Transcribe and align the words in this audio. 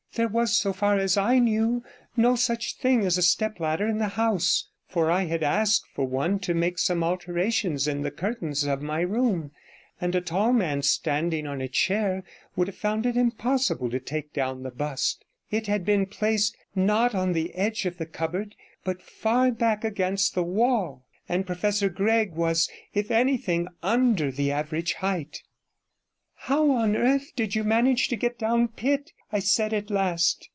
There 0.15 0.27
was, 0.27 0.57
so 0.57 0.73
far 0.73 0.97
as 0.97 1.15
I 1.15 1.39
knew, 1.39 1.85
no 2.17 2.35
such 2.35 2.75
thing 2.75 3.05
as 3.05 3.17
a 3.17 3.21
stepladder 3.21 3.87
in 3.87 3.97
the 3.97 4.09
house, 4.09 4.67
for 4.85 5.09
I 5.09 5.23
had 5.23 5.41
asked 5.41 5.87
for 5.93 6.05
one 6.05 6.37
to 6.39 6.53
make 6.53 6.79
some 6.79 7.01
alteration 7.01 7.77
in 7.87 8.01
the 8.01 8.11
curtains 8.11 8.65
of 8.65 8.81
my 8.81 8.99
room, 8.99 9.51
and 10.01 10.13
a 10.13 10.19
tall 10.19 10.51
man 10.51 10.81
standing 10.81 11.47
on 11.47 11.61
a 11.61 11.69
chair 11.69 12.25
would 12.57 12.67
have 12.67 12.75
found 12.75 13.05
it 13.05 13.15
impossible 13.15 13.89
to 13.89 14.01
take 14.01 14.33
down 14.33 14.63
the 14.63 14.69
bust. 14.71 15.23
It 15.49 15.67
had 15.67 15.85
been 15.85 16.05
placed, 16.05 16.57
not 16.75 17.15
on 17.15 17.31
the 17.31 17.55
edge 17.55 17.85
of 17.85 17.97
the 17.97 18.05
cupboard, 18.05 18.53
but 18.83 19.01
far 19.01 19.49
back 19.49 19.85
against 19.85 20.35
the 20.35 20.43
wall; 20.43 21.05
and 21.29 21.47
Professor 21.47 21.87
Gregg 21.87 22.33
was, 22.33 22.69
if 22.93 23.11
anything, 23.11 23.69
under 23.81 24.29
the 24.29 24.51
average 24.51 24.95
height. 24.95 25.41
'How 26.45 26.69
on 26.71 26.97
earth 26.97 27.31
did 27.35 27.53
you 27.55 27.63
manage 27.63 28.07
to 28.09 28.15
get 28.17 28.37
down 28.39 28.67
Pitt?' 28.67 29.11
I 29.33 29.39
said 29.39 29.71
at 29.73 29.89
last. 29.91 30.49